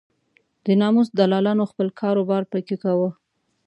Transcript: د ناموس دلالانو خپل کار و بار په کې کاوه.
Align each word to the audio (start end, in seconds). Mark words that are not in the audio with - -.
د 0.65 0.67
ناموس 0.81 1.07
دلالانو 1.19 1.63
خپل 1.71 1.87
کار 1.99 2.15
و 2.17 2.27
بار 2.29 2.43
په 2.51 2.59
کې 2.67 2.75
کاوه. 2.83 3.09